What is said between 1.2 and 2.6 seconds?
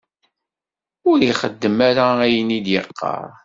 ixeddem ara ayen i